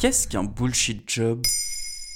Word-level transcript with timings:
Qu'est-ce 0.00 0.26
qu'un 0.26 0.44
bullshit 0.44 1.02
job? 1.06 1.42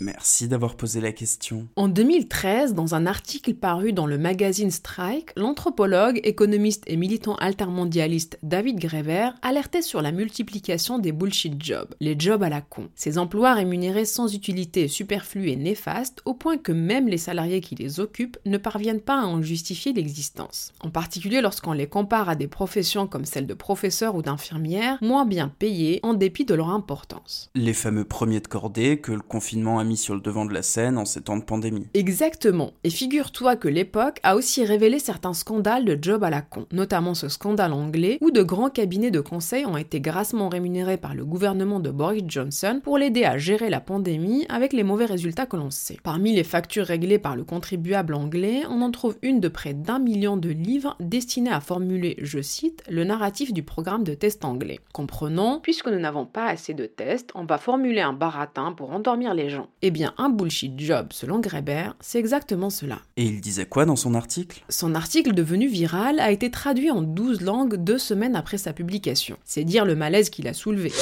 Merci 0.00 0.46
d'avoir 0.46 0.76
posé 0.76 1.00
la 1.00 1.12
question. 1.12 1.68
En 1.74 1.88
2013, 1.88 2.74
dans 2.74 2.94
un 2.94 3.06
article 3.06 3.54
paru 3.54 3.94
dans 3.94 4.06
le 4.06 4.18
magazine 4.18 4.70
Strike, 4.70 5.30
l'anthropologue, 5.36 6.20
économiste 6.22 6.84
et 6.86 6.96
militant 6.96 7.36
altermondialiste 7.36 8.38
David 8.42 8.78
Grever 8.78 9.30
alertait 9.40 9.80
sur 9.80 10.02
la 10.02 10.12
multiplication 10.12 10.98
des 10.98 11.12
bullshit 11.12 11.62
jobs, 11.62 11.94
les 12.00 12.14
jobs 12.18 12.42
à 12.42 12.50
la 12.50 12.60
con. 12.60 12.90
Ces 12.94 13.16
emplois 13.16 13.54
rémunérés 13.54 14.04
sans 14.04 14.34
utilité, 14.34 14.86
superflus 14.86 15.48
et 15.48 15.56
néfastes, 15.56 16.20
au 16.26 16.34
point 16.34 16.58
que 16.58 16.72
même 16.72 17.08
les 17.08 17.16
salariés 17.16 17.62
qui 17.62 17.74
les 17.74 17.98
occupent 17.98 18.38
ne 18.44 18.58
parviennent 18.58 19.00
pas 19.00 19.22
à 19.22 19.26
en 19.26 19.40
justifier 19.40 19.94
l'existence. 19.94 20.74
En 20.80 20.90
particulier 20.90 21.40
lorsqu'on 21.40 21.72
les 21.72 21.86
compare 21.86 22.28
à 22.28 22.34
des 22.34 22.48
professions 22.48 23.06
comme 23.06 23.24
celle 23.24 23.46
de 23.46 23.54
professeur 23.54 24.14
ou 24.14 24.20
d'infirmière, 24.20 24.98
moins 25.00 25.24
bien 25.24 25.48
payées 25.48 26.00
en 26.02 26.12
dépit 26.12 26.44
de 26.44 26.54
leur 26.54 26.68
importance. 26.68 27.50
Les 27.54 27.72
fameux 27.72 28.04
premiers 28.04 28.40
de 28.40 28.46
cordée 28.46 29.00
que 29.00 29.12
le 29.12 29.20
confinement 29.20 29.78
a 29.78 29.85
mis 29.86 29.96
sur 29.96 30.14
le 30.14 30.20
devant 30.20 30.44
de 30.44 30.52
la 30.52 30.62
scène 30.62 30.98
en 30.98 31.04
ces 31.04 31.22
temps 31.22 31.36
de 31.36 31.44
pandémie. 31.44 31.86
Exactement. 31.94 32.72
Et 32.84 32.90
figure-toi 32.90 33.56
que 33.56 33.68
l'époque 33.68 34.18
a 34.22 34.36
aussi 34.36 34.64
révélé 34.64 34.98
certains 34.98 35.32
scandales 35.32 35.84
de 35.84 35.98
job 36.00 36.22
à 36.24 36.30
la 36.30 36.42
con, 36.42 36.66
notamment 36.72 37.14
ce 37.14 37.28
scandale 37.28 37.72
anglais 37.72 38.18
où 38.20 38.30
de 38.30 38.42
grands 38.42 38.70
cabinets 38.70 39.10
de 39.10 39.20
conseil 39.20 39.64
ont 39.66 39.76
été 39.76 40.00
grassement 40.00 40.48
rémunérés 40.48 40.96
par 40.96 41.14
le 41.14 41.24
gouvernement 41.24 41.80
de 41.80 41.90
Boris 41.90 42.24
Johnson 42.26 42.80
pour 42.82 42.98
l'aider 42.98 43.24
à 43.24 43.38
gérer 43.38 43.70
la 43.70 43.80
pandémie 43.80 44.46
avec 44.48 44.72
les 44.72 44.82
mauvais 44.82 45.06
résultats 45.06 45.46
que 45.46 45.56
l'on 45.56 45.70
sait. 45.70 45.98
Parmi 46.02 46.34
les 46.34 46.44
factures 46.44 46.86
réglées 46.86 47.18
par 47.18 47.36
le 47.36 47.44
contribuable 47.44 48.14
anglais, 48.14 48.62
on 48.68 48.82
en 48.82 48.90
trouve 48.90 49.16
une 49.22 49.40
de 49.40 49.48
près 49.48 49.74
d'un 49.74 49.98
million 49.98 50.36
de 50.36 50.50
livres 50.50 50.96
destinée 51.00 51.50
à 51.50 51.60
formuler, 51.60 52.16
je 52.20 52.40
cite, 52.40 52.82
le 52.88 53.04
narratif 53.04 53.52
du 53.52 53.62
programme 53.62 54.04
de 54.04 54.14
test 54.14 54.44
anglais. 54.44 54.80
Comprenons, 54.92 55.60
puisque 55.62 55.88
nous 55.88 55.98
n'avons 55.98 56.26
pas 56.26 56.46
assez 56.46 56.74
de 56.74 56.86
tests, 56.86 57.30
on 57.34 57.44
va 57.44 57.58
formuler 57.58 58.00
un 58.00 58.12
baratin 58.12 58.72
pour 58.72 58.90
endormir 58.90 59.34
les 59.34 59.50
gens. 59.50 59.68
Eh 59.82 59.90
bien, 59.90 60.14
un 60.16 60.30
bullshit 60.30 60.72
job, 60.80 61.08
selon 61.10 61.38
Greber, 61.38 61.94
c'est 62.00 62.18
exactement 62.18 62.70
cela. 62.70 63.00
Et 63.18 63.26
il 63.26 63.42
disait 63.42 63.66
quoi 63.66 63.84
dans 63.84 63.94
son 63.94 64.14
article? 64.14 64.64
Son 64.70 64.94
article 64.94 65.34
devenu 65.34 65.68
viral 65.68 66.18
a 66.18 66.30
été 66.30 66.50
traduit 66.50 66.90
en 66.90 67.02
12 67.02 67.42
langues 67.42 67.76
deux 67.76 67.98
semaines 67.98 68.36
après 68.36 68.56
sa 68.56 68.72
publication. 68.72 69.36
C'est 69.44 69.64
dire 69.64 69.84
le 69.84 69.94
malaise 69.94 70.30
qu'il 70.30 70.48
a 70.48 70.54
soulevé. 70.54 70.92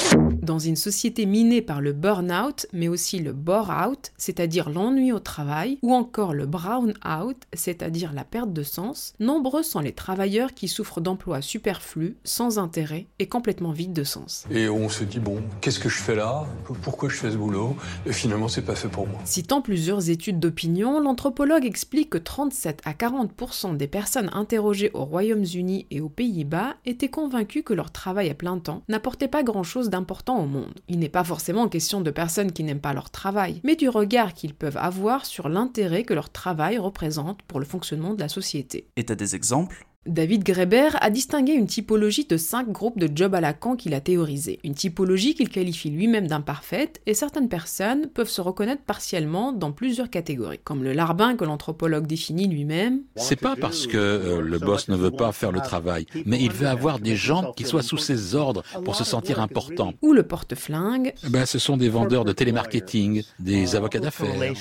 Dans 0.41 0.59
une 0.59 0.75
société 0.75 1.25
minée 1.25 1.61
par 1.61 1.79
le 1.79 1.93
burn-out, 1.93 2.67
mais 2.73 2.89
aussi 2.89 3.19
le 3.19 3.31
bore-out, 3.31 4.11
c'est-à-dire 4.17 4.69
l'ennui 4.69 5.13
au 5.13 5.19
travail, 5.19 5.79
ou 5.81 5.93
encore 5.93 6.33
le 6.33 6.45
brown-out, 6.45 7.37
c'est-à-dire 7.53 8.11
la 8.11 8.25
perte 8.25 8.51
de 8.51 8.63
sens, 8.63 9.13
nombreux 9.21 9.63
sont 9.63 9.79
les 9.79 9.93
travailleurs 9.93 10.53
qui 10.53 10.67
souffrent 10.67 10.99
d'emplois 10.99 11.41
superflus, 11.41 12.17
sans 12.25 12.59
intérêt 12.59 13.07
et 13.19 13.27
complètement 13.27 13.71
vides 13.71 13.93
de 13.93 14.03
sens. 14.03 14.45
Et 14.51 14.67
on 14.67 14.89
se 14.89 15.05
dit, 15.05 15.19
bon, 15.19 15.41
qu'est-ce 15.61 15.79
que 15.79 15.87
je 15.87 16.01
fais 16.01 16.15
là? 16.15 16.45
Pourquoi 16.81 17.07
je 17.07 17.15
fais 17.15 17.31
ce 17.31 17.37
boulot? 17.37 17.77
Et 18.05 18.11
finalement, 18.11 18.49
c'est 18.49 18.64
pas 18.65 18.75
fait 18.75 18.89
pour 18.89 19.07
moi. 19.07 19.21
Citant 19.23 19.61
plusieurs 19.61 20.09
études 20.09 20.39
d'opinion, 20.39 20.99
l'anthropologue 20.99 21.65
explique 21.65 22.09
que 22.09 22.17
37 22.17 22.81
à 22.83 22.93
40% 22.93 23.77
des 23.77 23.87
personnes 23.87 24.29
interrogées 24.33 24.91
au 24.93 25.05
Royaume-Uni 25.05 25.85
et 25.91 26.01
aux 26.01 26.09
Pays-Bas 26.09 26.75
étaient 26.85 27.09
convaincues 27.09 27.63
que 27.63 27.73
leur 27.73 27.91
travail 27.91 28.29
à 28.29 28.33
plein 28.33 28.59
temps 28.59 28.81
n'apportait 28.89 29.27
pas 29.27 29.43
grand-chose 29.43 29.89
d'important 29.89 30.41
au 30.41 30.45
monde. 30.45 30.73
Il 30.89 30.99
n'est 30.99 31.09
pas 31.09 31.23
forcément 31.23 31.69
question 31.69 32.01
de 32.01 32.11
personnes 32.11 32.51
qui 32.51 32.63
n'aiment 32.63 32.79
pas 32.79 32.93
leur 32.93 33.09
travail, 33.09 33.61
mais 33.63 33.75
du 33.75 33.87
regard 33.87 34.33
qu'ils 34.33 34.53
peuvent 34.53 34.77
avoir 34.77 35.25
sur 35.25 35.47
l'intérêt 35.47 36.03
que 36.03 36.13
leur 36.13 36.29
travail 36.29 36.77
représente 36.77 37.41
pour 37.43 37.59
le 37.59 37.65
fonctionnement 37.65 38.13
de 38.13 38.19
la 38.19 38.29
société. 38.29 38.87
Et 38.95 39.05
t'as 39.05 39.15
des 39.15 39.35
exemples? 39.35 39.85
David 40.05 40.43
Greber 40.43 40.89
a 41.01 41.09
distingué 41.09 41.53
une 41.53 41.65
typologie 41.65 42.25
de 42.25 42.37
cinq 42.37 42.71
groupes 42.71 42.99
de 42.99 43.09
jobs 43.13 43.33
à 43.33 43.41
la 43.41 43.53
con 43.53 43.75
qu'il 43.75 43.95
a 43.95 44.01
théorisé. 44.01 44.59
Une 44.63 44.75
typologie 44.75 45.33
qu'il 45.33 45.49
qualifie 45.49 45.89
lui-même 45.89 46.27
d'imparfaite, 46.27 47.01
et 47.07 47.15
certaines 47.15 47.49
personnes 47.49 48.07
peuvent 48.13 48.29
se 48.29 48.41
reconnaître 48.41 48.83
partiellement 48.83 49.51
dans 49.51 49.71
plusieurs 49.71 50.11
catégories, 50.11 50.59
comme 50.63 50.83
le 50.83 50.93
larbin 50.93 51.35
que 51.35 51.43
l'anthropologue 51.43 52.05
définit 52.05 52.47
lui-même. 52.47 53.01
C'est 53.15 53.39
pas 53.39 53.55
parce 53.55 53.87
que 53.87 53.97
euh, 53.97 54.41
le 54.41 54.59
boss 54.59 54.89
ne 54.89 54.95
veut 54.95 55.09
pas 55.09 55.31
faire 55.31 55.51
le 55.51 55.59
travail, 55.59 56.05
mais 56.25 56.39
il 56.39 56.51
veut 56.51 56.67
avoir 56.67 56.99
des 56.99 57.15
gens 57.15 57.51
qui 57.53 57.63
soient 57.63 57.81
sous 57.81 57.97
ses 57.97 58.35
ordres 58.35 58.63
pour 58.83 58.95
se 58.95 59.03
sentir 59.03 59.39
important. 59.39 59.93
Ou 60.03 60.13
le 60.13 60.21
porte-flingue. 60.21 61.13
Ben, 61.29 61.47
ce 61.47 61.57
sont 61.57 61.77
des 61.77 61.89
vendeurs 61.89 62.25
de 62.25 62.31
télémarketing, 62.31 63.23
des 63.39 63.75
avocats 63.75 63.99
d'affaires, 63.99 64.53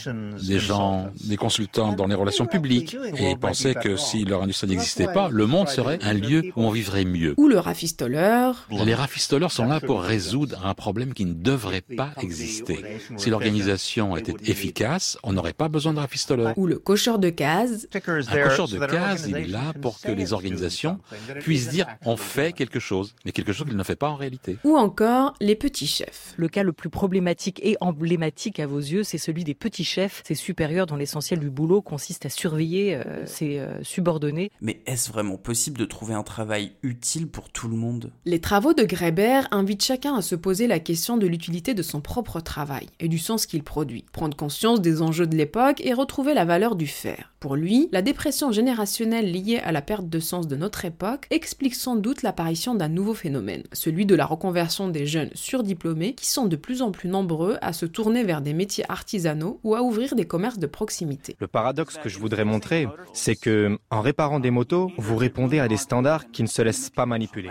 des 0.43 0.59
gens, 0.59 1.09
des 1.25 1.37
consultants 1.37 1.93
dans 1.93 2.07
les 2.07 2.15
relations 2.15 2.47
publiques, 2.47 2.97
et 3.19 3.33
ils 3.33 3.39
pensaient 3.39 3.75
que 3.75 3.97
si 3.97 4.25
leur 4.25 4.43
industrie 4.43 4.69
n'existait 4.69 5.13
pas, 5.13 5.29
le 5.35 5.47
monde 5.49 5.69
serait 5.69 5.99
un 6.03 6.13
lieu 6.13 6.53
où 6.55 6.63
on 6.63 6.71
vivrait 6.71 7.05
mieux. 7.05 7.35
Ou 7.39 7.49
le 7.49 7.59
rafistoleur. 7.59 8.69
Les 8.71 8.95
rafistoleurs 8.95 9.51
sont 9.51 9.65
là 9.65 9.81
pour 9.81 10.01
résoudre 10.01 10.65
un 10.65 10.75
problème 10.75 11.13
qui 11.13 11.25
ne 11.25 11.35
devrait 11.35 11.81
pas 11.81 12.13
exister. 12.23 12.85
Si 13.17 13.31
l'organisation 13.31 14.17
était 14.17 14.37
efficace, 14.49 15.19
on 15.25 15.33
n'aurait 15.33 15.53
pas 15.53 15.69
besoin 15.69 15.93
de 15.93 15.99
rafistoleurs. 15.99 16.57
Ou 16.57 16.69
le 16.69 16.79
cocheur 16.79 17.19
de 17.19 17.31
cases. 17.31 17.89
Un 17.93 18.01
cocheur 18.01 18.69
de 18.69 18.79
cases, 18.87 19.25
il 19.27 19.37
est 19.37 19.49
là 19.49 19.73
pour 19.83 20.01
que 20.01 20.13
les 20.13 20.33
organisations 20.33 21.01
puissent 21.41 21.69
dire 21.69 21.87
on 22.05 22.17
fait 22.17 22.53
quelque 22.53 22.79
chose, 22.79 23.17
mais 23.25 23.33
quelque 23.33 23.53
chose 23.53 23.67
qu'il 23.67 23.77
ne 23.77 23.83
fait 23.83 23.97
pas 23.97 24.11
en 24.11 24.17
réalité. 24.17 24.59
Ou 24.63 24.77
encore 24.77 25.35
les 25.41 25.57
petits 25.57 25.89
chefs. 25.89 26.35
Le 26.37 26.47
cas 26.47 26.63
le 26.63 26.73
plus 26.73 26.91
problématique 26.91 27.61
et 27.65 27.77
emblématique 27.81 28.61
à 28.61 28.69
vos 28.69 28.79
yeux, 28.79 29.03
c'est 29.03 29.19
celui 29.19 29.43
des 29.43 29.55
petits 29.55 29.83
chefs, 29.83 30.23
ces 30.25 30.37
supérieurs 30.37 30.87
dont 30.87 30.97
l'essentiel 30.97 31.41
du 31.41 31.51
boulot 31.51 31.83
consiste 31.83 32.25
à 32.25 32.29
surveiller 32.29 32.95
euh, 32.95 33.27
ses 33.27 33.59
euh, 33.59 33.83
subordonnés. 33.83 34.53
Mais 34.61 34.81
est-ce 34.87 35.11
vraiment 35.11 35.24
possible 35.43 35.79
de 35.79 35.85
trouver 35.85 36.15
un 36.15 36.23
travail 36.23 36.73
utile 36.83 37.29
pour 37.29 37.51
tout 37.51 37.69
le 37.69 37.77
monde 37.77 38.13
Les 38.25 38.41
travaux 38.41 38.75
de 38.75 38.85
Greber 38.85 39.43
invitent 39.51 39.85
chacun 39.85 40.15
à 40.15 40.23
se 40.23 40.35
poser 40.35 40.67
la 40.67 40.79
question 40.79 41.17
de 41.17 41.27
l'utilité 41.27 41.75
de 41.75 41.83
son 41.83 42.01
propre 42.01 42.41
travail 42.41 42.89
et 43.01 43.09
du 43.09 43.19
sens 43.19 43.47
qu'il 43.47 43.63
produit, 43.63 44.05
prendre 44.13 44.37
conscience 44.37 44.81
des 44.81 45.03
enjeux 45.03 45.27
de 45.27 45.37
l'époque 45.37 45.81
et 45.85 45.93
retrouver 45.93 46.35
la 46.35 46.45
valeur 46.45 46.77
du 46.77 46.87
faire. 46.87 47.34
Pour 47.45 47.57
lui, 47.57 47.91
la 47.93 48.01
dépression 48.01 48.53
générationnelle 48.53 49.31
liée 49.31 49.61
à 49.63 49.71
la 49.71 49.83
perte 49.83 50.09
de 50.09 50.19
sens 50.19 50.49
de 50.49 50.57
notre 50.57 50.87
époque 50.87 51.27
explique 51.29 51.75
sans 51.75 51.95
doute 51.95 52.23
l'apparition 52.23 52.75
d'un 52.75 52.89
nouveau 52.89 53.13
phénomène, 53.13 53.65
celui 53.75 54.07
de 54.07 54.15
la 54.15 54.25
reconversion 54.25 54.89
des 54.89 55.05
jeunes 55.05 55.29
surdiplômés 55.35 56.15
qui 56.15 56.27
sont 56.27 56.47
de 56.47 56.57
plus 56.57 56.81
en 56.81 56.91
plus 56.91 57.11
nombreux 57.11 57.59
à 57.61 57.75
se 57.75 57.85
tourner 57.85 58.25
vers 58.25 58.41
des 58.41 58.55
métiers 58.55 58.87
artisanaux 58.89 59.61
ou 59.63 59.75
à 59.75 59.83
ouvrir 59.83 60.15
des 60.15 60.25
commerces 60.25 60.59
de 60.59 60.67
proximité. 60.67 61.37
Le 61.39 61.47
paradoxe 61.47 61.99
que 61.99 62.09
je 62.09 62.19
voudrais 62.19 62.47
montrer, 62.47 62.89
c'est 63.13 63.37
que 63.37 63.79
en 63.91 64.01
réparant 64.01 64.41
des 64.41 64.51
motos, 64.51 64.91
vous 64.97 65.17
répondez 65.17 65.59
à 65.59 65.69
des 65.69 65.77
standards 65.77 66.31
qui 66.31 66.45
ne 66.45 66.49
se 66.49 66.63
laissent 66.63 66.89
pas 66.89 67.05
manipuler. 67.05 67.51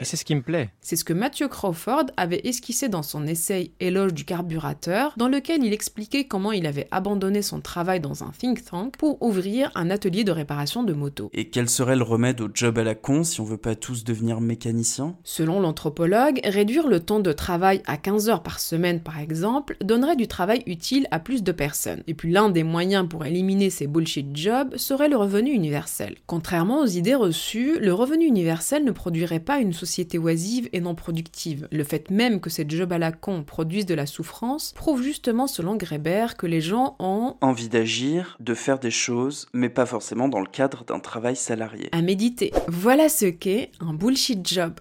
Et 0.00 0.04
c'est 0.04 0.16
ce 0.16 0.24
qui 0.24 0.34
me 0.34 0.42
plaît. 0.42 0.70
C'est 0.80 0.96
ce 0.96 1.04
que 1.04 1.12
Matthew 1.12 1.46
Crawford 1.46 2.06
avait 2.16 2.40
esquissé 2.42 2.88
dans 2.88 3.04
son 3.04 3.24
essai 3.28 3.70
Éloge 3.78 4.14
du 4.14 4.24
carburateur, 4.24 5.14
dans 5.16 5.28
lequel 5.28 5.62
il 5.62 5.72
expliquait 5.72 6.24
comment 6.24 6.50
il 6.50 6.66
avait 6.66 6.88
abandonné 6.90 7.40
son 7.40 7.60
travail 7.60 8.00
dans 8.00 8.24
un 8.24 8.32
think 8.36 8.64
tank 8.64 8.95
pour 8.96 9.22
ouvrir 9.22 9.70
un 9.74 9.90
atelier 9.90 10.24
de 10.24 10.32
réparation 10.32 10.82
de 10.82 10.92
motos. 10.92 11.30
Et 11.32 11.48
quel 11.50 11.68
serait 11.68 11.96
le 11.96 12.02
remède 12.02 12.40
au 12.40 12.48
job 12.52 12.78
à 12.78 12.84
la 12.84 12.94
con 12.94 13.24
si 13.24 13.40
on 13.40 13.44
veut 13.44 13.56
pas 13.56 13.74
tous 13.74 14.04
devenir 14.04 14.40
mécaniciens 14.40 15.16
Selon 15.24 15.60
l'anthropologue, 15.60 16.40
réduire 16.44 16.88
le 16.88 17.00
temps 17.00 17.20
de 17.20 17.32
travail 17.32 17.82
à 17.86 17.96
15 17.96 18.28
heures 18.28 18.42
par 18.42 18.60
semaine 18.60 19.00
par 19.00 19.18
exemple 19.18 19.76
donnerait 19.82 20.16
du 20.16 20.28
travail 20.28 20.62
utile 20.66 21.06
à 21.10 21.18
plus 21.18 21.42
de 21.42 21.52
personnes. 21.52 22.02
Et 22.06 22.14
puis 22.14 22.30
l'un 22.32 22.48
des 22.48 22.62
moyens 22.62 23.08
pour 23.08 23.24
éliminer 23.24 23.70
ces 23.70 23.86
bullshit 23.86 24.36
jobs 24.36 24.76
serait 24.76 25.08
le 25.08 25.16
revenu 25.16 25.50
universel. 25.50 26.16
Contrairement 26.26 26.80
aux 26.80 26.86
idées 26.86 27.14
reçues, 27.14 27.78
le 27.78 27.92
revenu 27.92 28.26
universel 28.26 28.84
ne 28.84 28.90
produirait 28.90 29.40
pas 29.40 29.58
une 29.58 29.72
société 29.72 30.18
oisive 30.18 30.68
et 30.72 30.80
non 30.80 30.94
productive. 30.94 31.68
Le 31.70 31.84
fait 31.84 32.10
même 32.10 32.40
que 32.40 32.50
ces 32.50 32.64
jobs 32.68 32.92
à 32.92 32.98
la 32.98 33.12
con 33.12 33.42
produisent 33.44 33.86
de 33.86 33.94
la 33.94 34.06
souffrance 34.06 34.72
prouve 34.74 35.02
justement 35.02 35.46
selon 35.46 35.76
Greber 35.76 36.36
que 36.36 36.46
les 36.46 36.60
gens 36.60 36.96
ont 36.98 37.36
envie 37.40 37.68
d'agir, 37.68 38.36
de 38.40 38.54
faire 38.54 38.78
des 38.86 38.90
choses, 38.92 39.48
mais 39.52 39.68
pas 39.68 39.84
forcément 39.84 40.28
dans 40.28 40.38
le 40.38 40.46
cadre 40.46 40.84
d'un 40.84 41.00
travail 41.00 41.34
salarié. 41.34 41.88
À 41.90 42.02
méditer. 42.02 42.52
Voilà 42.68 43.08
ce 43.08 43.26
qu'est 43.26 43.72
un 43.80 43.92
bullshit 43.94 44.46
job. 44.46 44.74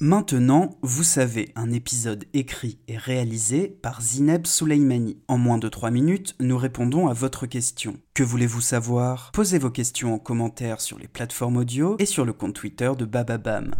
Maintenant, 0.00 0.76
vous 0.82 1.04
savez, 1.04 1.52
un 1.54 1.70
épisode 1.70 2.24
écrit 2.34 2.80
et 2.88 2.96
réalisé 2.96 3.68
par 3.68 4.02
Zineb 4.02 4.44
Souleimani. 4.44 5.18
En 5.28 5.38
moins 5.38 5.58
de 5.58 5.68
3 5.68 5.92
minutes, 5.92 6.34
nous 6.40 6.58
répondons 6.58 7.06
à 7.06 7.12
votre 7.12 7.46
question. 7.46 7.96
Que 8.12 8.24
voulez-vous 8.24 8.60
savoir? 8.60 9.30
Posez 9.32 9.58
vos 9.58 9.70
questions 9.70 10.12
en 10.14 10.18
commentaire 10.18 10.80
sur 10.80 10.98
les 10.98 11.08
plateformes 11.08 11.58
audio 11.58 11.94
et 12.00 12.06
sur 12.06 12.24
le 12.24 12.32
compte 12.32 12.54
Twitter 12.54 12.90
de 12.98 13.04
Bababam. 13.04 13.70